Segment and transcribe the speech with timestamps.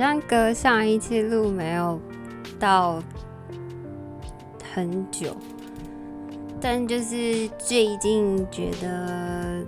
[0.00, 2.00] 好像隔上一次录没有
[2.58, 3.02] 到
[4.72, 5.36] 很久，
[6.58, 9.62] 但就是最近觉得，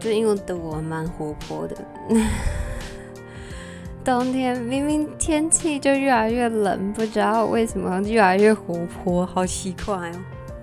[0.00, 1.76] 最近的我蛮活泼的。
[4.02, 10.14] 冬天明明天气就越来越冷，不知道为什么越来越活泼，好奇怪哦，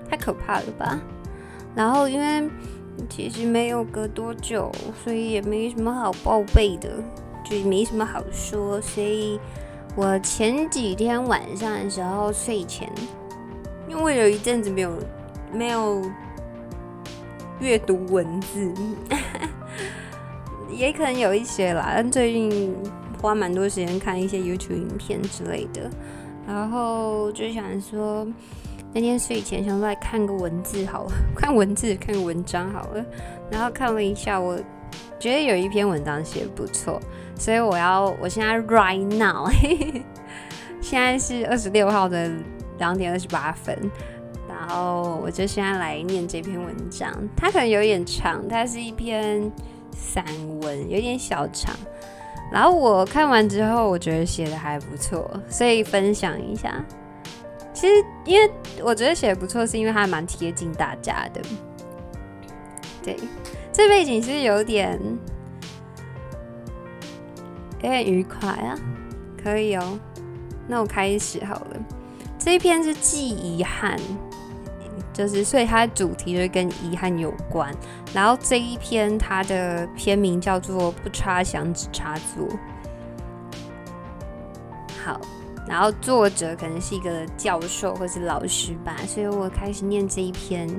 [0.09, 0.99] 太可怕了吧？
[1.73, 2.49] 然后因为
[3.07, 4.69] 其实没有隔多久，
[5.05, 6.89] 所以也没什么好报备的，
[7.49, 8.79] 就没什么好说。
[8.81, 9.39] 所以
[9.95, 12.91] 我前几天晚上的时候睡前，
[13.87, 14.93] 因为有一阵子没有
[15.53, 16.01] 没有
[17.59, 18.73] 阅读文字，
[20.71, 22.75] 也可能有一些啦，但最近。
[23.19, 25.89] 花蛮多时间看一些 YouTube 影片之类的，
[26.47, 28.27] 然后就想说，
[28.93, 33.03] 那天睡前想说来看个文字好了，看文字看个文章好了，
[33.49, 34.55] 然后看了一下，我
[35.19, 37.01] 觉得有一篇文章写得不错，
[37.37, 39.49] 所以我要我现在 right now，
[40.81, 42.31] 现在是二十六号的
[42.77, 43.77] 两点二十八分，
[44.47, 49.51] 然后我就现在来念这篇文章，它可能有点长，它是一篇
[49.91, 50.25] 散
[50.61, 51.75] 文，有点小长。
[52.51, 56.83] 然后我看完之后，我觉得写的还不错，所以分享一下。
[57.73, 58.49] 其实，因为
[58.81, 61.41] 我觉得写的不错，是因为它蛮贴近大家的。
[63.03, 63.17] 对，
[63.71, 64.99] 这背景是有点
[67.81, 68.77] 有点愉快啊，
[69.41, 69.99] 可以哦。
[70.67, 71.77] 那我开始好了，
[72.37, 73.99] 这一篇是记遗憾。
[75.13, 77.73] 就是，所以它的主题就跟遗憾有关。
[78.13, 82.47] 然后这一篇它的篇名叫做“不插香只插座”。
[85.03, 85.19] 好，
[85.67, 90.69] 然后作者可能是一个教授或是老师吧，所以我开始念这一篇。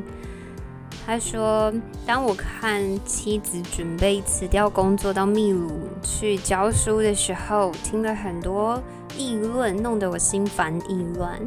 [1.08, 1.72] 他说
[2.04, 8.78] ：“当我看妻子准备辞掉工作到秘鲁去教书的时候，听了很多
[9.16, 11.41] 议论，弄得我心烦意乱。”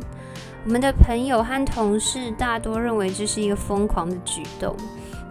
[0.65, 4.75] 我们的朋友和同事大多认为这是一个疯狂的举动。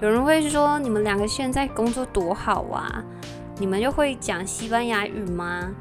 [0.00, 3.04] 有人会说：“你们两个现在工作多好啊，
[3.58, 5.72] 你们又会讲西班牙语吗？”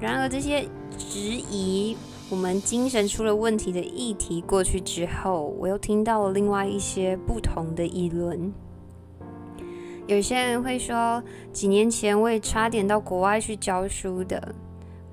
[0.00, 0.62] 然而，这些
[0.96, 1.94] 质疑
[2.30, 8.52] 我们精神出了问题的议题过去之后，我又听到了另外一些不同的议论。
[10.06, 11.22] 有些人会说
[11.52, 14.54] ：“几年前我也差点到国外去教书的，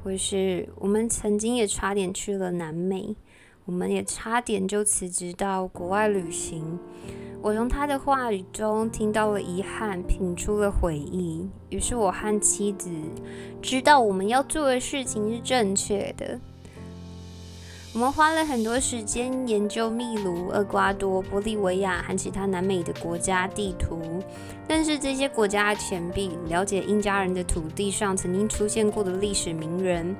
[0.04, 3.16] 或是我们曾经也差点去了南美。”
[3.66, 6.78] 我们也差点就辞职到国外旅行。
[7.42, 11.50] 我从他的话语中听到了遗憾，品出了回忆。
[11.70, 12.92] 于是我和妻子
[13.64, 16.40] 知道我们要做的事情是正确的。
[17.96, 24.22] 我们花了很多时间研究秘鲁、厄瓜多、玻利维亚和其他南美的国家地图，
[24.68, 30.14] 但是这些国家的钱币，了解印加人的土地上曾经出现过的历史名人。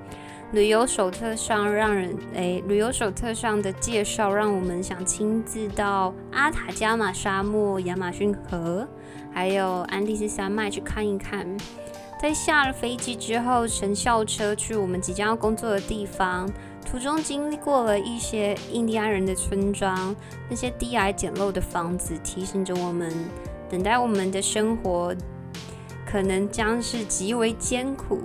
[0.54, 8.88] 旅游手册上让人诶，旅游手册上的介绍让我们想亲自到阿塔加马沙漠、亚马逊河，
[9.34, 11.46] 还有安第斯山脉去看一看。
[12.22, 16.50] 在下了飞机之后，乘校车去我们即将要工作的地方，
[16.86, 20.16] 途中经历过了一些印第安人的村庄，
[20.48, 23.12] 那些低矮简陋的房子提醒着我们，
[23.70, 25.14] 等待我们的生活
[26.06, 28.20] 可能将是极为艰苦。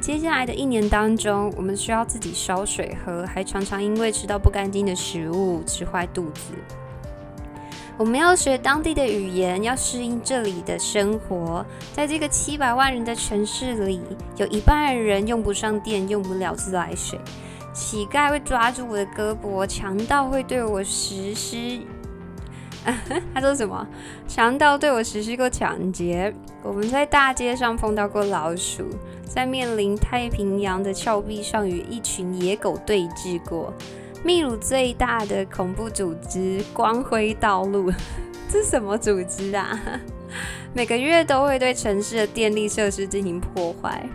[0.00, 6.52] 接下来的一年当中，我们需要自己烧水喝，还常常因为吃到不干净的食物吃坏肚子。
[7.96, 11.64] 我们要学当地的语言，要适应这里的生活。
[11.94, 14.02] 在这个七百万人的城市里，
[14.36, 17.18] 有一半人用不上电，用不了自来水。
[17.74, 21.80] 乞丐会抓住我的胳膊，强盗会对我实施
[23.34, 23.86] 他说什么？
[24.28, 26.32] 强盗对我实施过抢劫。
[26.62, 28.84] 我们在大街上碰到过老鼠。
[29.26, 33.72] 在面临太平洋的峭壁上，与一群野狗对峙过。
[34.22, 37.90] 秘鲁最大的恐怖组织“光辉道路”，
[38.48, 39.80] 这什么组织啊？
[40.72, 44.06] 每个月都会对城市的电力设施进行破坏。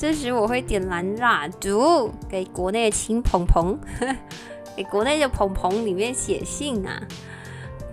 [0.00, 3.78] 这时我会点燃蜡烛，给国内的亲朋朋，
[4.74, 7.02] 给国内的朋朋里面写信啊。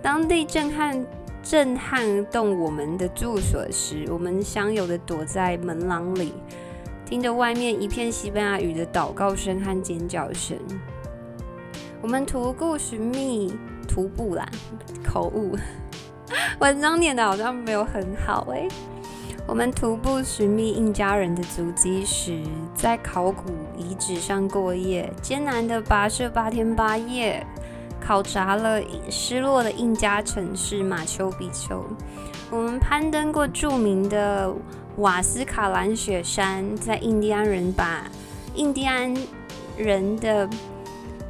[0.00, 1.04] 当地震撼。
[1.40, 6.34] 震撼动我们的住所时，我们相拥的躲在门廊里，
[7.06, 10.58] 听着外面一片西班牙语的祷告声和尖叫声。
[12.02, 13.54] 我们徒步寻觅，
[13.86, 14.46] 徒步啦，
[15.02, 15.56] 口误。
[16.60, 18.68] 文章念的好像没有很好诶。
[19.48, 22.38] 我们徒步寻觅印加人的足迹时，
[22.74, 23.44] 在考古
[23.78, 27.44] 遗址上过夜，艰难的跋涉八天八夜。
[27.98, 28.78] 考察了
[29.08, 31.82] 失落的印加城市马丘比丘，
[32.50, 34.54] 我们攀登过著名的
[34.98, 38.04] 瓦斯卡兰雪山，在印第安人把
[38.54, 39.14] 印第安
[39.78, 40.46] 人的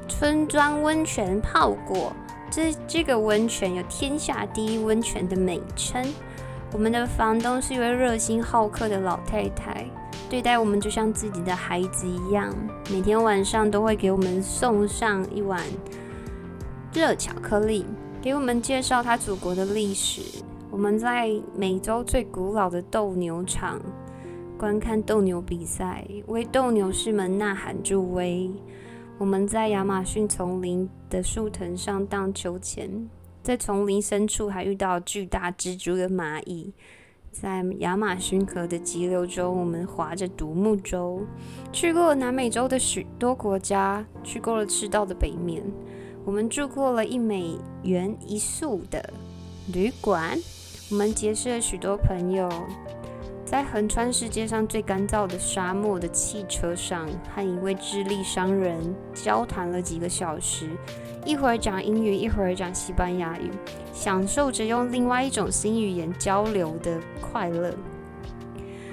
[0.09, 2.13] 村庄温泉泡过，
[2.51, 6.05] 这这个温泉有天下第一温泉的美称。
[6.71, 9.87] 我们的房东是一位热心好客的老太太，
[10.29, 12.55] 对待我们就像自己的孩子一样，
[12.91, 15.63] 每天晚上都会给我们送上一碗
[16.93, 17.87] 热巧克力，
[18.21, 20.43] 给我们介绍他祖国的历史。
[20.71, 23.81] 我们在美洲最古老的斗牛场
[24.59, 28.51] 观看斗牛比赛，为斗牛士们呐喊助威。
[29.17, 33.09] 我们在亚马逊丛林的树藤上荡秋千。
[33.49, 36.71] 在丛林深处还遇到巨大蜘蛛的蚂蚁，
[37.33, 41.23] 在亚马逊河的急流中，我们划着独木舟，
[41.73, 45.63] 去过南美洲的许多国家，去过了赤道的北面，
[46.27, 49.15] 我们住过了一美元一宿的
[49.73, 50.39] 旅馆，
[50.91, 52.51] 我们结识了许多朋友，
[53.51, 60.69] 在横穿世界上最干燥的沙漠的汽车上，和一位智利商人交谈了几个小时。
[61.25, 63.51] 一会儿讲英语，一会儿讲西班牙语，
[63.91, 67.73] 享受着用另外一种新语言交流的快乐。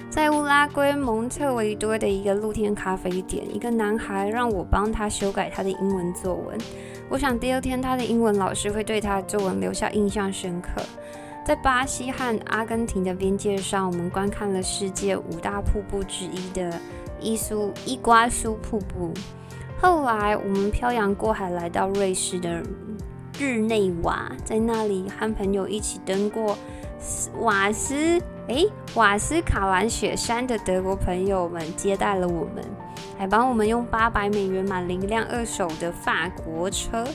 [0.09, 6.57] 在乌拉圭蒙特维多的一个露天咖啡店，一个男孩让我帮他修改他的英文作文。
[7.09, 10.81] 我想第二天他的英文老师会对他的作文留下印象深刻。
[11.45, 16.73] 在巴西和阿根廷的边界上，我们观看了世界五大瀑布之一的
[17.21, 19.13] 伊苏伊瓜苏瀑布。
[19.79, 22.63] 后来，我们漂洋过海来到瑞士的
[23.37, 26.57] 日内瓦，在那里和朋友一起登过
[27.41, 32.65] 瓦斯诶瓦斯卡兰雪山的德国朋友们接待了我们，
[33.19, 37.07] 还帮我们用八百美元买了一辆二手的法国车，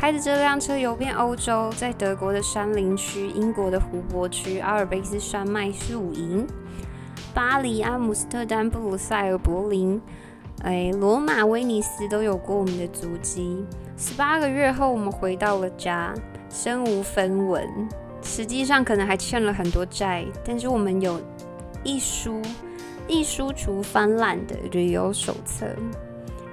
[0.00, 6.46] 开着这辆车游遍欧洲，在德国的山林区、英国的湖泊区、阿尔卑斯山脉露营，
[7.34, 10.00] 巴黎、阿姆斯特丹、布鲁塞尔、柏林。
[10.62, 13.66] 哎，罗马、威尼斯都有过我们的足迹。
[13.96, 16.14] 十八个月后，我们回到了家，
[16.48, 17.68] 身无分文，
[18.22, 20.24] 实际上可能还欠了很多债。
[20.44, 21.20] 但是我们有
[21.82, 22.40] 一书
[23.08, 25.66] 一书除翻烂的旅游手册，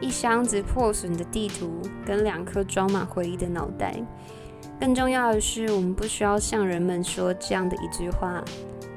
[0.01, 3.95] 一箱子破损的地图，跟两颗装满回忆的脑袋。
[4.79, 8.43] 更重要的是，我们不需要向人们说这样的一句话，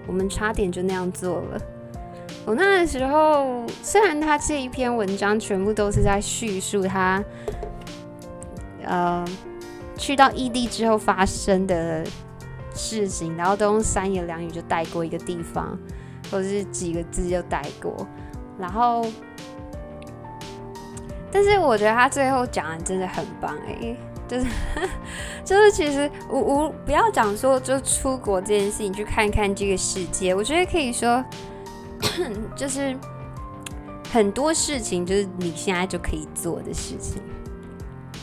[0.06, 1.60] 我们差点就那样做了。
[2.44, 7.22] 我那个时候，虽然他这一篇文章全部都是在叙述他，
[8.82, 9.24] 呃，
[9.96, 12.04] 去到异地之后发生的
[12.74, 15.78] 事情，然后都用三言两语就带过一个地方，
[16.30, 18.06] 或者是几个字就带过，
[18.58, 19.04] 然后，
[21.30, 23.96] 但是我觉得他最后讲的真的很棒哎、
[24.26, 24.46] 就是
[25.44, 31.24] 就是其实我我不要讲说就出国这件事情，去看看这个世界，我觉得可以说。
[32.54, 32.96] 就是
[34.12, 37.20] 很多事情，就是你现在就可以做的事情。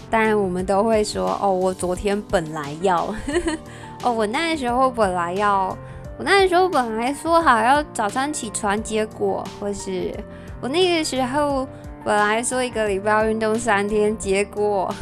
[0.09, 3.13] 当然，我们都会说：“哦，我昨天本来要，
[4.01, 5.77] 哦，我那时候本来要，
[6.17, 10.13] 我那时候本来说好要早上起床，结果，或是
[10.61, 11.67] 我那个时候
[12.05, 14.93] 本来说一个礼拜要运动三天，结果，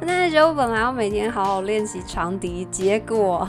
[0.00, 3.48] 那时候本来要每天好好练习长笛，结果，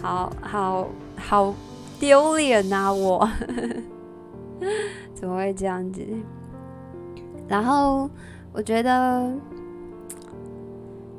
[0.00, 0.88] 好 好。”
[1.18, 1.52] 好
[1.98, 2.92] 丢脸呐！
[2.92, 3.28] 我
[5.12, 6.06] 怎么会这样子？
[7.48, 8.08] 然后
[8.52, 9.32] 我觉得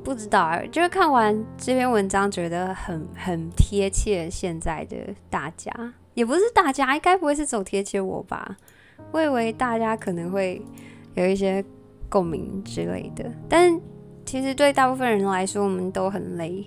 [0.02, 4.96] 不知道，就是看完这篇文章，觉得很很贴切现在的
[5.30, 5.74] 大家，
[6.18, 8.58] 也不是大家，应该不会是走贴切我吧？
[9.12, 10.60] 我以为大家可能会
[11.14, 11.64] 有一些
[12.10, 13.80] 共鸣之类的，但
[14.26, 16.66] 其实对大部分人来说，我们都很累。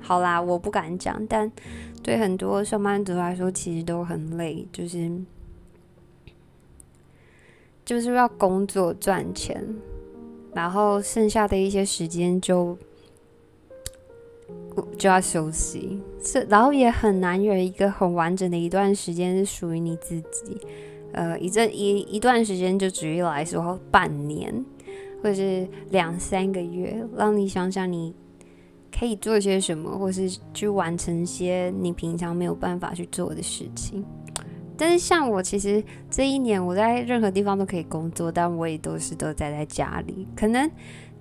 [0.00, 1.50] 好啦，我不敢讲，但。
[2.00, 5.10] 对很多上班族来说，其实都很累，就是
[7.84, 9.62] 就是要工作赚钱，
[10.54, 12.78] 然后剩下的一些时间就
[14.96, 20.58] 就要休息，是，然后也很难有一个很完整的一段时间是属于你自己。
[21.12, 24.64] 呃，一阵一一段时间，就举例来说，半年
[25.22, 28.14] 或者是两三个月，让你想想你。
[28.90, 34.02] 可以做些什么，或是去完成些你平常没有办法去做的事情。
[34.78, 40.26] 但是像我，其实这一年我在任何地方都可以工作，但我也都是都待在家里。
[40.34, 40.68] 可能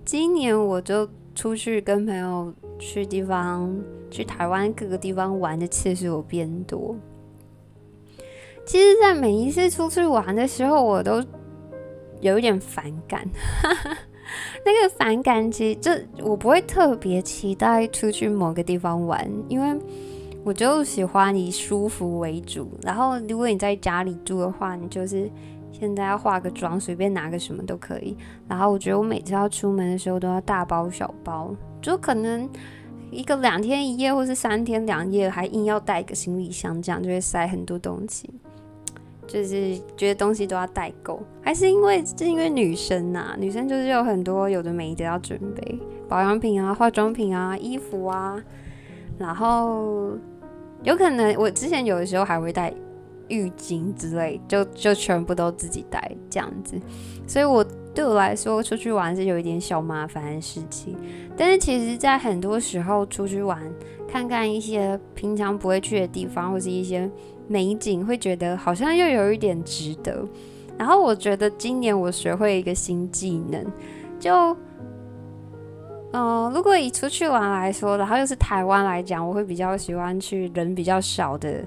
[0.05, 3.73] 今年我就出去跟朋友去地方，
[4.09, 6.95] 去台湾各个地方玩的次数有变多。
[8.65, 11.23] 其实，在每一次出去玩的时候，我都
[12.19, 13.25] 有一点反感。
[14.65, 15.91] 那个反感，其实就
[16.25, 19.79] 我不会特别期待出去某个地方玩，因为
[20.43, 22.69] 我就喜欢以舒服为主。
[22.81, 25.31] 然后，如果你在家里住的话，你就是
[25.71, 28.17] 现在要化个妆，随便拿个什么都可以。
[28.49, 32.49] 然后，我觉得我每次要出门的时候都要大包小包，就可能
[33.11, 38.29] 一个两天一夜，或是三天两夜，还硬要带一个行李箱，这样就会塞很多东西。
[39.25, 48.41] 就是觉得东西都要带够，还是因为是因为女生呐、 女生就是有很多有的没的要准备，保养品啊、化妆品啊、衣服啊，
[49.17, 50.17] 然后
[50.83, 52.73] 有可能我之前有的时候还会带
[53.27, 56.79] 浴巾之类，就就全部都自己带这样子，
[57.27, 60.95] 所以我对我来说出去玩是有一点小麻烦的事情，
[61.35, 63.61] 但是其实在很多时候出去玩，
[64.07, 67.07] 看看一些平常不会去的地方，或是一些。
[67.49, 70.21] 美景会觉得好像又有一点值得，
[70.77, 73.65] 然后我觉得今年我学会一个新技能，
[74.19, 74.53] 就，
[76.11, 81.63] 嗯、如果以出去玩来说，然后又是台湾来讲，我会比较喜欢去人比较少的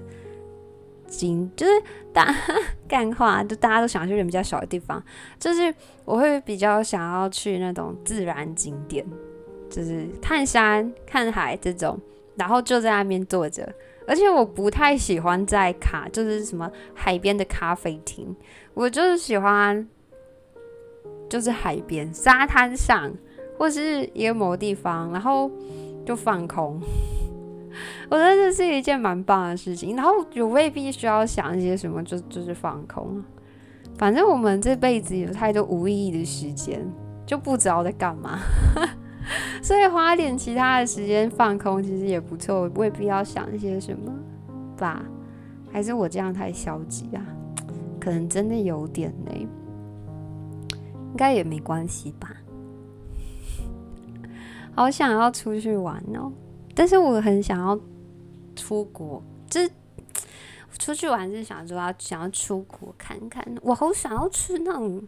[1.11, 1.73] 景，就是
[2.15, 2.35] 大
[2.89, 5.03] 干话，就大家都想去人比较少的地方，
[5.39, 5.75] 就是
[6.07, 9.05] 我会比较想要去那种自然景点，
[9.69, 12.01] 就是看山看海这种，
[12.37, 13.71] 然后就在那边坐着。
[14.07, 18.35] 而且我不太喜欢在卡，就是什么海边的咖啡厅，
[18.75, 19.87] 我就是喜欢，
[21.29, 23.13] 就是海边沙滩上，
[23.57, 25.49] 或是一个某地方，然后
[26.05, 26.81] 就放空。
[28.11, 33.23] 我觉得这是一件蛮棒的事情，然后也未必需要想一些什么，就就是放空。
[33.97, 36.81] 反正我们这辈子有太多无意义的时间，
[37.27, 38.39] 就不知道在干嘛。
[39.63, 44.13] 所以花点其他的时间放空，其实也不错，未必要想一些什么
[44.77, 45.03] 吧？
[45.71, 47.23] 还是我这样太消极啊？
[48.01, 52.33] 可能真的有点呢，应该也没关系吧。
[54.75, 56.33] 好想要出去玩哦，
[56.81, 57.79] 但是我很想要
[58.57, 59.71] 出国，就是
[60.79, 65.07] 出去玩是想说要想要出国看看，我好想要去那种。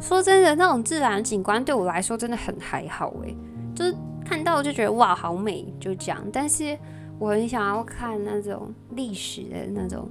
[0.00, 3.36] 说真的，那种自然景观对我来说真的很还好诶，
[3.74, 3.92] 就是
[4.24, 6.24] 看到就觉得哇，好美，就这样。
[6.32, 6.78] 但是
[7.18, 10.08] 我很想要看那种历史的那种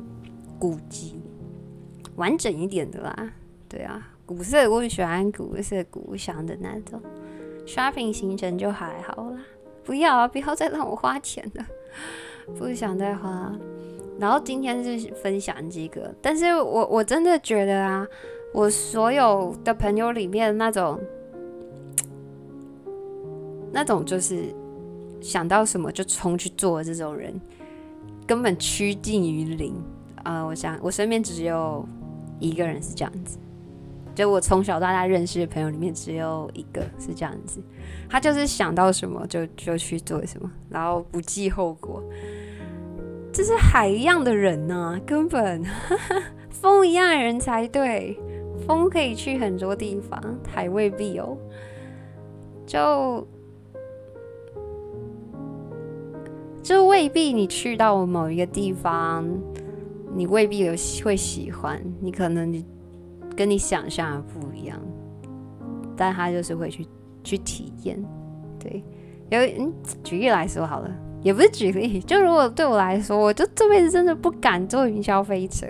[0.59, 1.17] 古迹，
[2.17, 3.31] 完整一点的啦。
[3.69, 7.01] 对啊，古色我喜欢古色古香的那种。
[7.65, 9.39] shopping 行程就还好啦，
[9.87, 11.65] 不要啊，不要再让我花钱了，
[12.59, 13.51] 不想再花。
[14.19, 18.05] 然后今天是分享这个，但是我我真的觉得啊。
[18.53, 20.99] 我所有的朋友里面，那种
[23.71, 24.45] 那种就是
[25.21, 27.39] 想到什么就冲去做这种人，
[28.25, 29.75] 根本趋近于零
[30.23, 30.43] 啊！
[30.43, 31.85] 我想我身边只有
[32.39, 33.37] 一个人是这样子，
[34.17, 37.61] 就我从小到大认识的朋友里面只有一个是这样子，
[38.09, 42.03] 他就是想到什么就就去做什么，然后不计后果。
[43.31, 45.63] 这是海一样的人呢、根本
[46.49, 48.17] 风一样的人才对。
[48.65, 51.37] 风可以去很多地方，海未必哦。
[52.65, 53.27] 就
[56.63, 59.29] 就未必你去到某一个地方，
[60.15, 60.73] 你未必有
[61.05, 61.79] 会喜欢。
[62.01, 62.65] 你可能你
[63.37, 64.77] 跟你想象的不一样，
[65.95, 66.85] 但他就是会去
[67.23, 68.03] 去体验。
[68.59, 68.83] 对，
[69.29, 69.71] 有嗯，
[70.03, 70.89] 举例来说好了，
[71.21, 75.67] 也不是举例，就如果对我来说，我就这辈子真的不敢坐云霄飞车。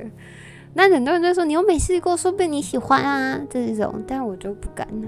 [0.73, 5.07] 那很多人就说，你又没试过，说不定你喜欢啊，这种，但我就不敢了。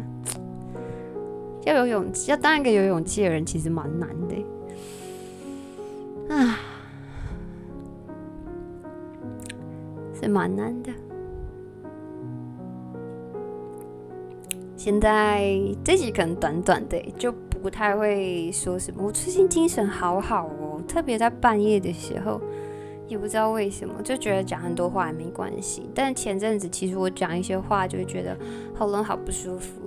[1.66, 4.36] 要有勇气，要当一个有勇气的人，其实蛮难的。
[6.36, 6.60] 啊，
[10.20, 10.92] 是蛮难的。
[14.80, 19.04] 现在这集可能短短的，就不太会说什么。
[19.06, 22.40] 我最近精神好好哦，特别在半夜的时候。
[23.10, 25.90] 也不知道为什么，就觉得讲很多话也没关系。
[25.94, 28.38] 但前阵子其实我讲一些话，就会觉得
[28.74, 29.82] 喉咙好不舒服。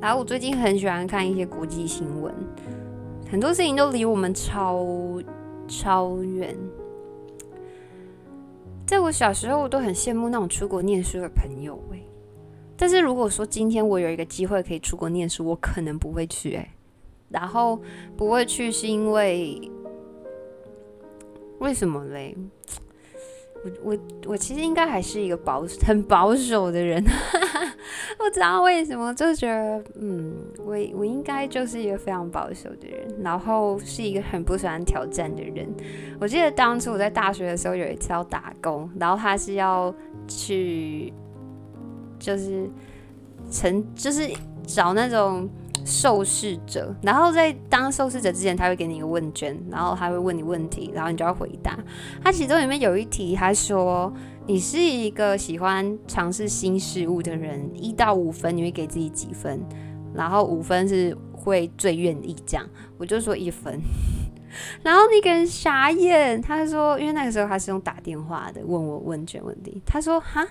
[0.00, 2.32] 然后我最近很喜欢看一些国际新闻，
[3.30, 4.86] 很多事情都离我们超
[5.68, 6.56] 超远。
[8.86, 12.06] 在我小时候，我都很羡慕那种出国念书的朋友诶。
[12.76, 16.70] 但是如果说今天我有一个机会可以出国念书，我可能不会去诶。
[17.30, 17.80] 然后
[18.16, 19.60] 不会去是因为。
[21.60, 22.36] 为什么嘞？
[23.64, 27.02] 我我我其实应该还是一个保很保守的人，
[28.18, 35.66] 不知道为什么，就觉得嗯，我我应该就是一个非常保守的人，然后是一个很不喜欢挑战的人。
[36.20, 39.94] 我记得当初我在大学的时候有一次要打工，然后他是要
[40.28, 41.10] 去，
[42.24, 42.66] 就是
[43.50, 44.30] 成就是
[44.66, 45.46] 找那种
[45.84, 51.78] 受试者，然后在当受试者之前，他会给你一个问卷，然后他会问你问题，然后你就要回答。
[52.22, 54.10] 他其中里面有一题，他说
[54.46, 59.60] 你是一个喜欢尝试新事物的人，一到五分你会给自己几分？
[60.14, 62.66] 然后五分是会最愿意这样，
[62.96, 63.78] 我就说一分。
[64.82, 70.46] 然后那个人傻眼，他说，因为那个时候他是用打电话的问我问卷问题，他说哈，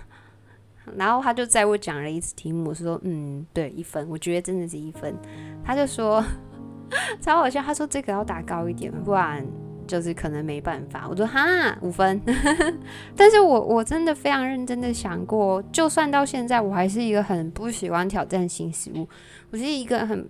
[0.95, 5.15] 然后他就在我讲了一次题目，我说嗯对一分，我觉得真的是一分，
[5.63, 6.23] 他就说
[7.21, 9.45] 超好笑，他说这个要打高一点，不然
[9.87, 12.21] 就是可能没办法，我说哈五分，
[13.15, 19.07] 但是我我真的非常认真的想过，就算到现在我还是一个很不喜欢挑战新事物，
[19.51, 20.27] 我是一个很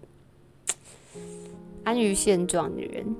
[1.83, 3.15] 安于现状的人。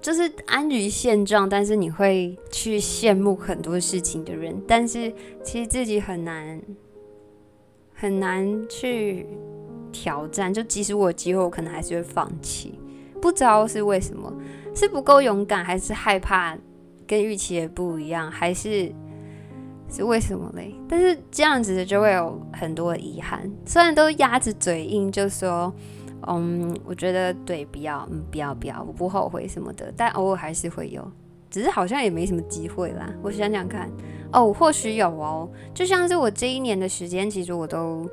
[0.00, 5.12] 就是安于现状，但是你会去羡慕很多事情的人，但是
[5.42, 6.60] 其实自己很难
[7.92, 9.26] 很难去
[9.90, 10.54] 挑战。
[10.54, 12.78] 就即使我有机会，我可能还是会放弃。
[13.20, 14.32] 不知道是为什么，
[14.74, 16.56] 是不够勇敢，还是害怕
[17.06, 18.92] 跟预期也不一样，还是
[19.88, 20.74] 是为什么嘞？
[20.88, 23.50] 但是这样子的就会有很多遗憾。
[23.64, 25.74] 虽然都鸭子嘴硬，就说。
[26.26, 31.06] 嗯，我觉得对，不要，嗯，不要，不要，我不后悔什么的，但偶尔还是会有，
[31.50, 33.08] 只是好像也没什么机会啦。
[33.22, 33.90] 我想想看，
[34.32, 38.08] 哦，或许有哦，就像是我这一年的时间，其实我都，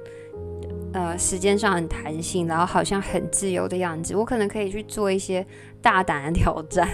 [0.94, 5.46] 呃，时间上很弹性，然后好像很自由的样子，我可能可以去做一些
[5.82, 6.88] 大胆的挑战，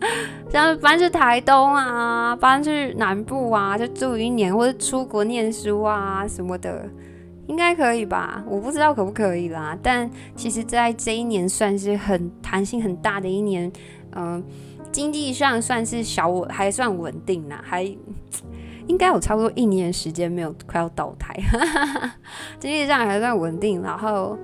[0.48, 6.88] 像搬去台东啊，搬去南部啊，就住一年，或者出国念书啊什么的。
[7.48, 9.76] 应该可以吧，我不知道可不可以啦。
[9.82, 13.70] 但其实，在这一年算是很弹性很大的一年，
[14.12, 14.42] 嗯、
[14.92, 17.82] 经济上算是小稳，还算稳定啦，还
[18.86, 21.36] 应该有差不多一年时间没有快要倒台，
[22.60, 24.38] 经济上还算稳定，然后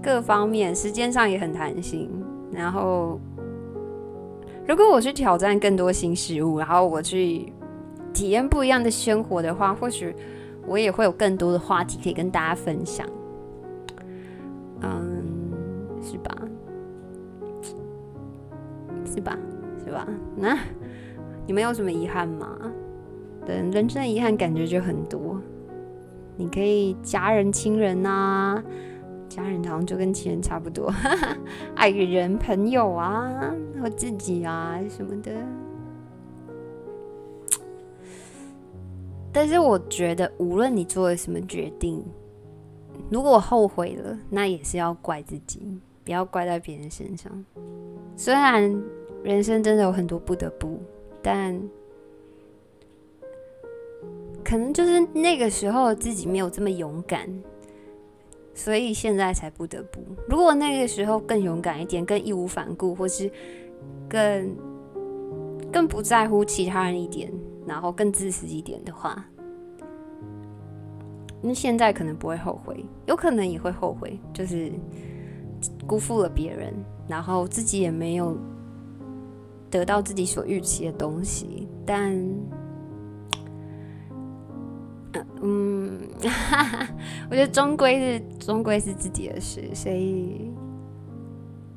[0.00, 2.08] 各方面时间上也很弹性。
[2.52, 3.18] 然后，
[4.66, 7.52] 如果我去挑战更多新事物，然后我去
[8.14, 10.14] 体验不一样的生活的话，或许。
[10.66, 13.06] 我也会有更多的话题可以跟大家分享，
[14.80, 15.24] 嗯，
[16.02, 16.36] 是吧？
[19.04, 19.38] 是吧？
[19.84, 20.06] 是吧？
[20.36, 20.58] 那
[21.46, 22.56] 你们有什么遗憾吗？
[23.44, 25.40] 对，人生的遗憾感觉就很多。
[26.36, 28.62] 你可以家人、亲人啊，
[29.28, 30.92] 家人好像就跟亲人差不多，
[31.74, 35.30] 爱人、朋友啊，或自己啊什么的。
[39.32, 42.04] 但是我觉得，无论你做了什么决定，
[43.10, 45.60] 如果后悔了，那也是要怪自己，
[46.04, 47.32] 不要怪在别人身上。
[48.14, 48.62] 虽然
[49.22, 50.78] 人生真的有很多不得不，
[51.22, 51.58] 但
[54.44, 57.26] 可能就是那个时候自己没有这么勇敢，
[58.54, 60.00] 所以现在才不得不。
[60.28, 63.30] 如果那个时候更勇敢一点，更义无反顾，或是
[64.10, 64.54] 更
[65.72, 67.32] 更不在乎其他人一点。
[67.66, 69.24] 然后更自私一点的话，
[71.40, 74.70] 那现在可能不会后悔，有可能也会后悔，就是
[75.86, 76.72] 辜负了别人，
[77.08, 78.36] 然后自己也没有
[79.70, 81.68] 得到自己所预期的东西。
[81.84, 82.16] 但，
[85.42, 85.98] 嗯，
[87.28, 90.52] 我觉得终归是终归是自己的事，所以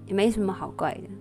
[0.05, 1.14] 也没什么好怪的。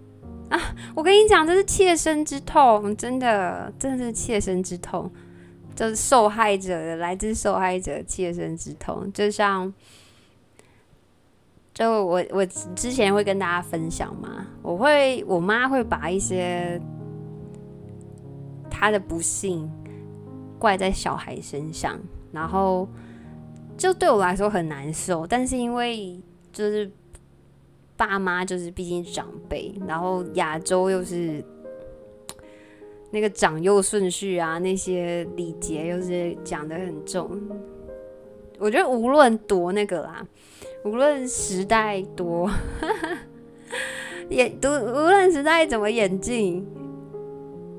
[0.50, 0.60] 啊！
[0.94, 5.10] 我跟你讲，这是切身之痛，真的，真的是切身之痛，
[5.74, 9.10] 就是受害者的，来自受害者切身之痛。
[9.12, 9.72] 就像，
[11.72, 16.80] 就我我之前会跟大家分享嘛，我会我妈会把一些
[18.70, 19.70] 她的不幸
[20.58, 21.98] 怪在小孩身上，
[22.30, 22.88] 然后
[23.76, 26.20] 就对我来说很难受，但是因为
[26.52, 26.90] 就是。
[28.06, 31.42] 爸妈就是毕竟长辈，然后亚洲又是
[33.10, 37.40] 那个长幼顺序啊，那些礼节又是讲得很重。
[38.58, 40.26] 我觉得无论多那个啦，
[40.84, 42.50] 无论时代多，
[44.30, 46.66] 演都无论时代怎么演进，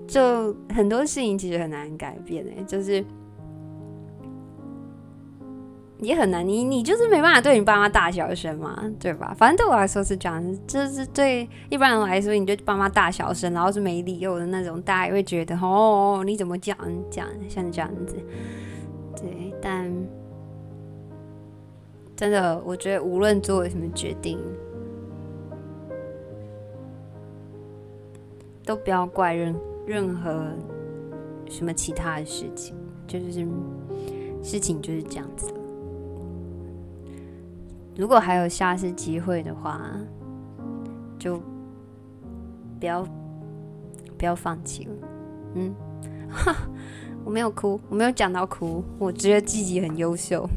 [0.07, 3.03] 就很多事情其实很难改变哎、欸，就是。
[5.99, 9.33] 也很难，你你就是没办法对你爸妈大小声嘛，对吧？
[9.37, 16.77] 反正对我来说是这样，就是对一般人来说，你就爸妈大小声，然后是没理由的那种，大家也会觉得哦，你怎么讲
[17.09, 18.15] 讲像这样子？
[19.15, 19.89] 对，但
[22.15, 24.37] 真的，我觉得无论做什么决定，
[28.65, 29.55] 都不要怪任
[29.85, 30.45] 任何
[31.49, 32.75] 什么其他的事情，
[33.07, 33.47] 就是
[34.43, 35.64] 事情就是这样子的。
[37.95, 39.81] 如果还有下次机会的话，
[41.17, 41.41] 就
[42.79, 43.07] 不要
[44.17, 44.91] 不要放弃了。
[45.53, 45.73] 嗯，
[46.29, 46.53] 哈，
[47.23, 50.47] 我没有哭，我没有讲到哭，我觉得自己很优秀。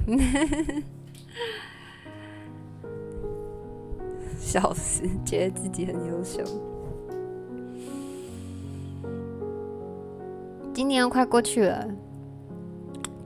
[4.38, 6.42] 笑死，觉得自己很优秀。
[10.72, 11.88] 今年快过去了。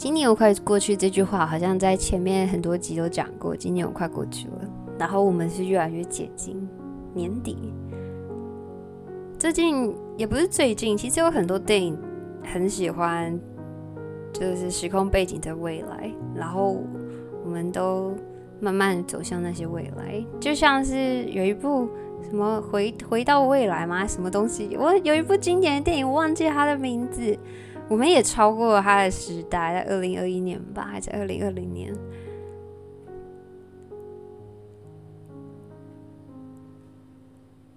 [0.03, 3.55] 今年又快过去，这句话好像在前面很多集都讲过。
[3.55, 6.69] 今年又快过去了，然后我们是越来越接近
[7.15, 7.73] 年底。
[9.39, 11.97] 最近也不是最近，其实有很多电影
[12.43, 13.39] 很喜欢，
[14.33, 16.83] 就是时空背景在未来，然后
[17.45, 18.13] 我们都
[18.59, 20.21] 慢慢走向那些未来。
[20.41, 21.89] 就像是有一部
[22.29, 24.05] 什么回回到未来吗？
[24.05, 24.77] 什么东西？
[24.77, 27.39] 我有一部经典的电影，我忘记它的名字。
[27.89, 31.95] 我们也超过了他的时代，在二零二一年吧，还是二零二零年？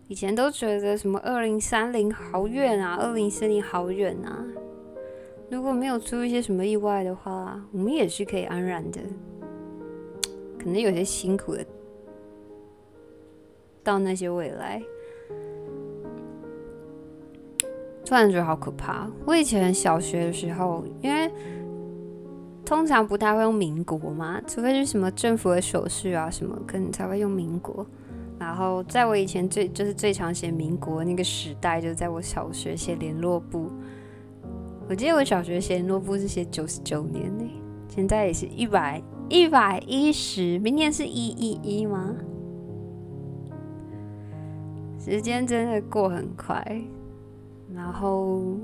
[0.08, 4.46] 以前都觉得什么二零三零好远啊，二零四零好远啊。
[5.50, 9.02] 如果没有出一些什么意外的话，我们也是可以安然的，
[10.58, 11.66] 可能有些辛苦的
[13.84, 14.82] 到那些未来。
[18.06, 19.08] 突然觉得好可怕。
[19.26, 21.30] 我以前小学的时候，因为
[22.64, 27.86] 通常不太会用民国嘛，除非是什么政府的手续啊什么，可能才会用民国。
[28.38, 33.72] 然后在我以前最就是最常写民国那个时代，就在我小学写联络簿。
[34.88, 37.44] 我记得我小学写联络簿是写九十九年呢，
[37.88, 42.14] 现在也是一百一百一十，明年是一一一吗？
[45.00, 46.82] 时间真的过很快。
[47.74, 48.58] 然后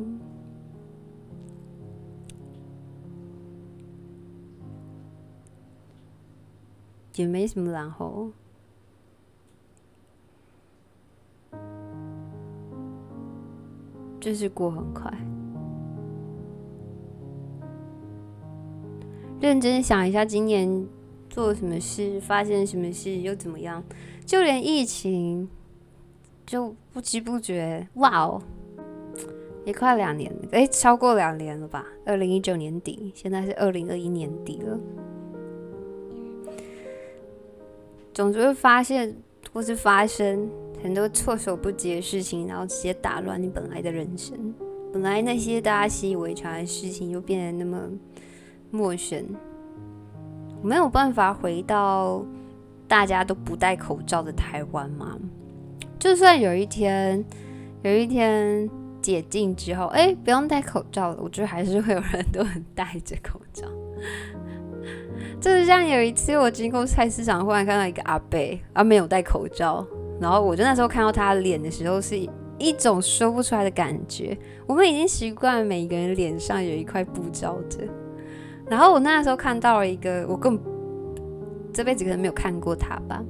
[7.15, 8.31] 也没什么，然后
[14.19, 15.11] 就是过很快。
[19.41, 20.87] 认真想一下，今年
[21.27, 23.83] 做了什么事，发生什么事，又怎么样？
[24.25, 25.49] 就连疫情，
[26.45, 28.41] 就不知不觉，哇哦！
[29.63, 31.85] 也快两年了，哎，超过两年了吧？
[32.03, 34.79] 二零一九年底，现在是二零二一年底了。
[38.11, 39.15] 总是会发现
[39.53, 40.49] 或是发生
[40.83, 44.35] 很多措手不及的事情，然后直接打乱你本来的人生。
[44.91, 47.87] 本来那些大家习以为常的事情，就变得那么
[48.71, 49.23] 陌生。
[50.63, 52.25] 没有办法回到
[52.87, 55.17] 大家都不戴口罩的台湾吗？
[55.99, 57.23] 就算有一天，
[57.83, 58.67] 有一天。
[59.01, 61.17] 解禁之后，哎，不用戴口罩了。
[61.21, 63.67] 我觉得还是会有人都很戴着口罩。
[65.41, 68.37] 就是像有一次，我经过菜市场，忽然看到一个阿伯，
[68.73, 69.85] 啊，没有戴口罩。
[70.19, 72.15] 然后我就那时候看到他脸的时候，是
[72.59, 74.37] 一种说不出来的感觉。
[74.67, 77.79] 我们已经习惯每个人脸上有一块布罩着。
[78.69, 80.59] 然后我那时候看到了一个，我更
[81.73, 83.23] 这辈子可能没有看过他吧。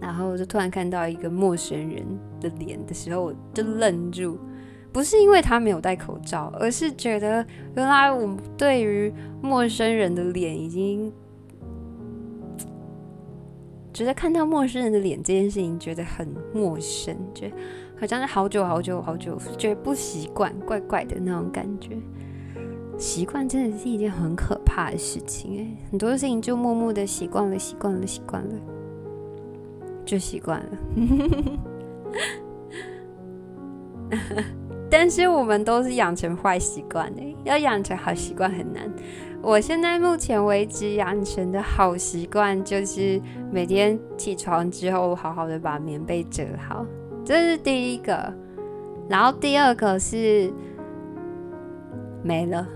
[0.00, 2.02] 然后我就突然看到一个陌生人
[2.40, 4.38] 的脸的时候，我就愣住。
[4.92, 11.12] 不是因为他没有戴口罩，而是觉得原来我对于陌生人的脸已经
[13.92, 17.56] 觉得看到陌生人的脸这件事情觉得很陌生，觉得
[18.00, 21.96] 好像是好久好久好久，觉得不习惯，怪怪的那种感觉。
[22.98, 28.54] 习惯真的是一件很可怕的事情哎，很多事情就默默的习惯了，习惯了，习惯了，
[30.04, 30.78] 就习惯了。
[34.90, 38.92] 但是我们都是养成坏习惯的，要养成好习惯很难。
[39.40, 46.84] 我现在目前为止养成的好习惯就是每天起床之后好好的把棉被折好，
[47.24, 48.34] 这是第一个。
[49.08, 50.52] 然后第二个是。
[52.22, 52.66] 没了，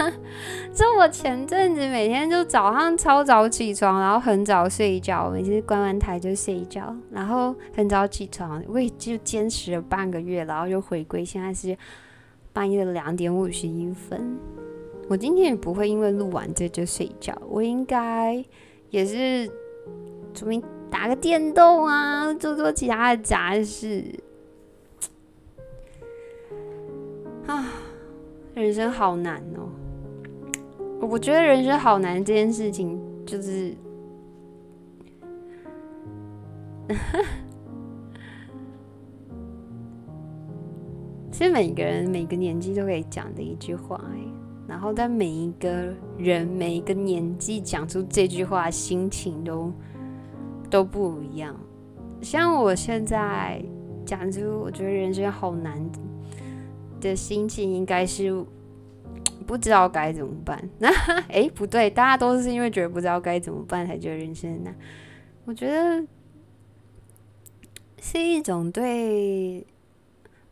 [0.72, 11.76] 就我前阵子每天就早上超早起床，然后很早睡觉，每次关完台就睡觉，然后很早起床，我也就坚持了半个月，然后就回归，现在是
[12.52, 14.38] 半夜的两点五十一分。
[15.08, 18.44] 我今天也不会因为录完这就睡觉，我应该
[18.90, 19.50] 也是
[20.32, 24.04] 准备打个电动啊，做做其他的杂事
[27.48, 27.72] 啊。
[28.56, 29.68] 人生好难哦！
[31.06, 33.74] 我觉得人生好难这件事情，就是，
[41.30, 44.02] 其实每个人每个年纪都可以讲的一句话，
[44.66, 49.70] 然后在每一个人每一个年纪讲出这句话，心情都
[50.70, 51.54] 都不一样。
[52.22, 53.62] 像我现在
[54.06, 55.78] 讲出我觉得人生好难
[57.00, 58.44] 的心情，应该是
[59.46, 60.62] 不知道该怎么办。
[60.78, 60.88] 那
[61.28, 64.74] 哎，不对，大家都是因为觉得不知道该怎么办才觉得人生难。
[65.44, 66.04] 我觉得
[68.00, 69.64] 是一种对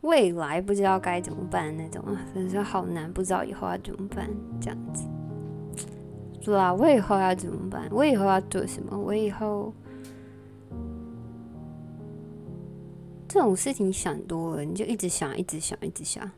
[0.02, 4.30] 未来不知道该怎么办那种啊，真是好难，不知道以后要怎么办
[4.60, 5.08] 这样子。
[6.40, 7.88] 是啊，我以后要怎么办？
[7.90, 8.96] 我以后要做什么？
[8.98, 9.72] 我以后
[13.34, 16.30] 这种事情想多了，你就一直想，一直想，一直想，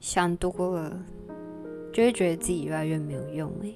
[0.00, 1.02] 想多了，
[1.90, 3.74] 就会觉得自己越来越没有用欸。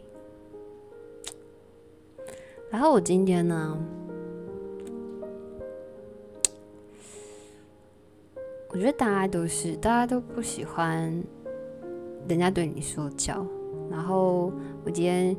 [2.71, 3.79] 然后我今天呢？
[8.69, 11.11] 我觉得大家都是，大家都不喜欢
[12.29, 13.47] 人家对你说教。
[13.91, 14.53] 然后
[14.85, 15.35] 我今天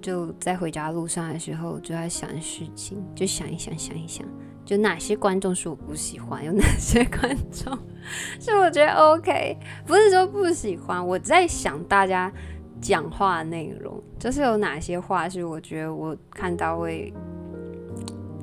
[0.00, 4.26] 就在回家路上的时候，就在想事情，就想一想，想一想，
[4.64, 7.76] 就哪些观众是我不喜欢，有哪些观众
[8.40, 11.06] 是我觉得 OK，不是说不喜欢。
[11.06, 12.32] 我在想大家
[12.80, 17.12] 讲话内容，就是有哪些话是我觉得我看到会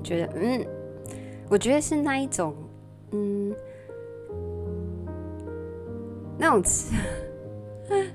[0.03, 0.65] 觉得，嗯，
[1.49, 2.55] 我觉得是那一种，
[3.12, 3.53] 嗯。
[6.41, 6.95] 那种词，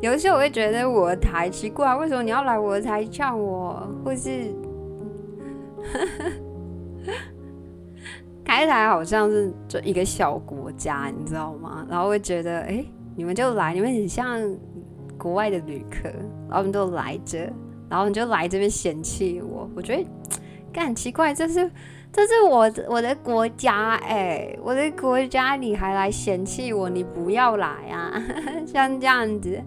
[0.00, 3.86] 有的时候我会觉得我的台奇怪，为什么你要来我的台呛我？
[4.02, 4.50] 或是
[8.44, 11.86] 开台好像是就一个小国家，你知道吗？
[11.88, 14.40] 然后会觉得，哎、你们就来，你们很像
[15.18, 16.08] 国外的旅客，
[16.48, 17.38] 然后你们都来着，
[17.88, 20.06] 然后你就来这边嫌弃我，我觉得，
[20.72, 21.70] 干很奇怪，这是。
[22.12, 26.90] 这是我我的国家哎、我的国家你还来嫌弃我？
[26.90, 28.20] 你不要来啊！
[28.66, 29.62] 像这样子，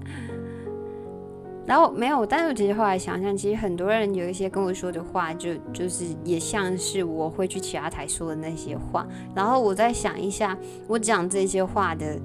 [1.65, 9.07] 然后没有，但是我其实后来想想，其实很多人有一些跟我说的话就，就是也像是我会去其他台说的那些话。
[9.35, 12.19] 然后我再想一下，我讲这些话的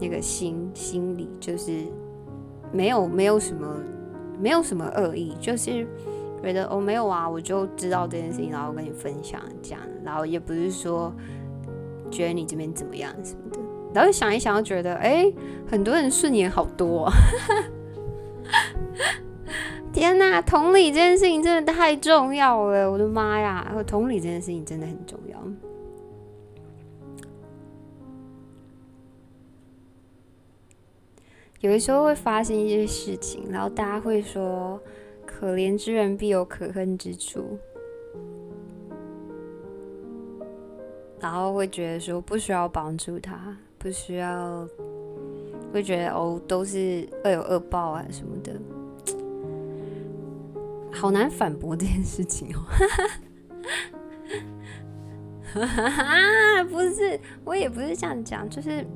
[0.00, 1.84] 那个心心理，就是
[2.72, 3.76] 没有没有什么
[4.40, 5.86] 没有什么恶意，就是。
[6.42, 11.10] 觉得哦，没有啊，我就知道这件事情，然后跟你分享这样，然后也不是说
[12.10, 13.58] 觉得你这边怎么样什么的，
[13.94, 15.24] 然后想一想，觉得哎，
[15.66, 17.10] 很多人顺眼好多，
[19.92, 25.38] 天哪，同理这件事情真的太重要了，我的妈呀，同理这件事情真的很重要。
[31.60, 34.80] 有的时候会发生一些事情，然后大家会说。
[35.26, 37.58] 可怜之人必有可恨之处，
[41.18, 44.66] 然后会觉得说不需要帮助他，不需要，
[45.72, 48.52] 会觉得哦都是恶有恶报啊什么的，
[50.94, 52.64] 好难反驳这件事情哦。
[56.70, 58.86] 不是，我也不是这样讲，就是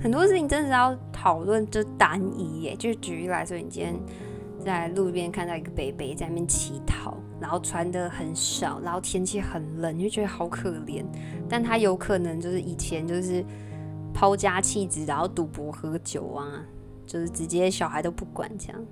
[0.00, 2.76] 很多事情真的是要讨论就单一耶。
[2.76, 3.94] 就举例来说，你今天。
[4.64, 11.04] 在路边看到一个北北在那边乞讨，然后穿得很少，然后天气很冷，你就觉得好可怜。
[11.46, 13.44] 但他有可能就是以前就是
[14.14, 16.64] 抛家弃子，然后赌博喝酒啊，
[17.04, 18.82] 就是直接小孩都不管这样。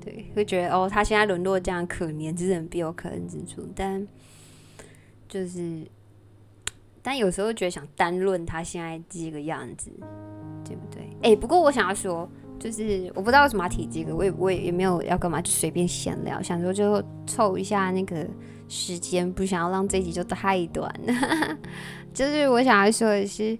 [0.00, 3.68] 对，会觉得哦，他现在沦落这样可怜，之人必有可恨之处。
[3.74, 4.06] 但
[5.28, 5.86] 就是，
[7.02, 9.90] 但有时候觉得想单论他现在这个样子，
[10.64, 11.08] 对不对？
[11.22, 12.28] 哎，不过我想要说。
[12.58, 18.28] 就是我不知道为什么要提这个，我也我也也没有要干嘛，就随便闲聊，想说就凑一下那个
[18.68, 20.94] 时间，不想要让这一集就太短。
[22.12, 23.58] 就是我想要说的是，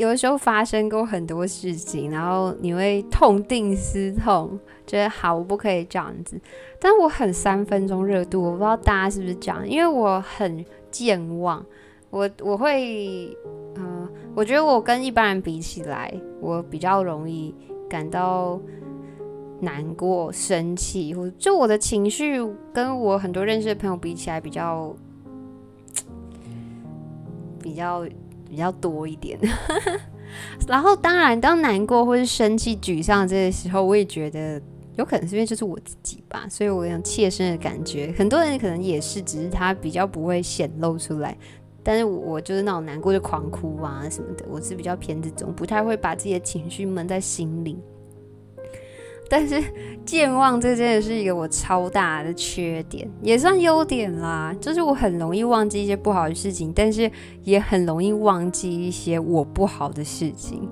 [0.00, 6.40] 有的时候发生过很多事情，然后你会痛定思痛，觉得好，我不可以这样子。
[6.80, 11.64] 但我很三分钟热度，我不知道大家是不是这样，因为我很健忘，
[12.08, 13.36] 我我会。
[13.76, 17.54] 嗯，我觉得我跟一般人比起来，我比较容易
[17.88, 18.60] 感到
[19.60, 24.94] 难过、生气，或就我的情绪跟我很多认识的朋友比起来，比较
[27.62, 28.04] 比较
[28.50, 29.38] 比较多一点。
[30.68, 34.60] 然后，当然，当难过或是生气、沮丧这些时候，我也觉得
[34.96, 38.14] 有可能是因为就是我自己吧，所以我有切身的感觉。
[38.18, 41.36] 很多人可能也是，只是他比较不会显露出来。
[41.82, 47.78] 但是我就是那种难过就狂哭啊什么的，我是比较偏这种，不太会把自己的情绪闷在心里。
[49.30, 49.62] 但是
[50.04, 54.52] 健忘这真的是一个我超大的缺点，也算优点啦。
[54.60, 57.08] 就是我很容易忘记一些不好的事情，但是
[57.44, 60.68] 也很容易忘记一些我不好的事情。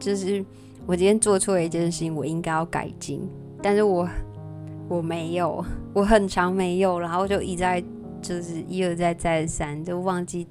[0.00, 0.44] 就是
[0.84, 3.22] 我今天做错了一件事情，我应该要改进，
[3.62, 4.08] 但是我
[4.88, 7.80] 我没有，我很常没有，然后就一再
[8.20, 10.44] 就是一而再再三，就忘记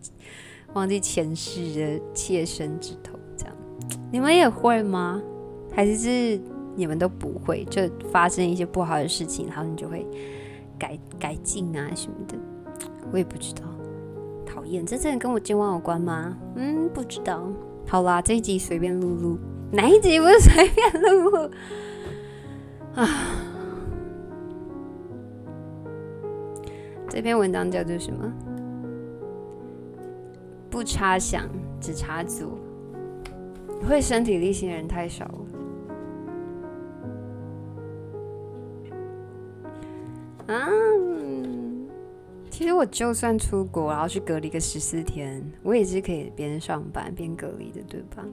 [0.72, 3.54] 忘记前世的切身之痛，这样
[4.10, 5.22] 你们也会吗？
[5.74, 6.40] 还是
[6.76, 7.66] 你们都不会？
[7.66, 7.82] 就
[8.12, 10.06] 发生一些不好的事情，然后你就会
[10.80, 12.38] 改改进啊什么的？
[13.12, 13.64] 我也不知道，
[14.46, 16.38] 讨厌，这真的跟我健忘有关吗？
[16.56, 17.48] 嗯，不知道。
[17.88, 19.38] 好啦，这一集随便录录，
[19.72, 21.52] 哪一集不是随便录录
[22.96, 23.08] 啊？
[27.10, 28.32] 这篇文章叫做什么？
[30.70, 31.50] 不插想，
[31.82, 32.58] 只插足。
[33.86, 35.46] 会身体力行的人太少了。
[40.52, 40.68] 啊，
[42.50, 48.26] 其实我就算出国，然后去隔离个十四天，我也是可以边上班边隔离的，对吧？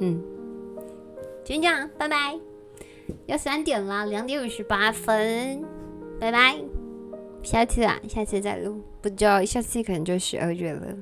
[0.00, 0.20] 嗯，
[1.44, 2.38] 就这样，拜拜。
[3.26, 5.64] 要三点啦，两点五十八分，
[6.20, 6.56] 拜拜。
[7.42, 10.96] 下次啊，下次再录，不知道下次可能就十二月了。